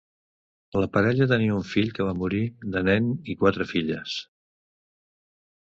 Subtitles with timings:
[0.83, 2.41] La parella tenia un fill que va morir
[2.77, 4.21] de nen i quatre filles.